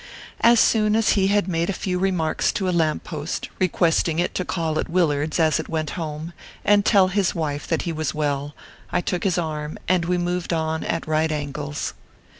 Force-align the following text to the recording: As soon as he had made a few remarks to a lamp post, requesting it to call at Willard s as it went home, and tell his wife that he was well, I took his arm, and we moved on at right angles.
As 0.39 0.59
soon 0.59 0.95
as 0.95 1.09
he 1.09 1.27
had 1.27 1.47
made 1.47 1.69
a 1.69 1.73
few 1.73 1.99
remarks 1.99 2.51
to 2.53 2.67
a 2.67 2.71
lamp 2.71 3.03
post, 3.03 3.49
requesting 3.59 4.17
it 4.17 4.33
to 4.33 4.43
call 4.43 4.79
at 4.79 4.89
Willard 4.89 5.33
s 5.35 5.39
as 5.39 5.59
it 5.59 5.69
went 5.69 5.91
home, 5.91 6.33
and 6.65 6.83
tell 6.83 7.09
his 7.09 7.35
wife 7.35 7.67
that 7.67 7.83
he 7.83 7.91
was 7.93 8.11
well, 8.15 8.55
I 8.91 9.01
took 9.01 9.23
his 9.23 9.37
arm, 9.37 9.77
and 9.87 10.05
we 10.05 10.17
moved 10.17 10.53
on 10.53 10.83
at 10.83 11.05
right 11.05 11.31
angles. 11.31 11.93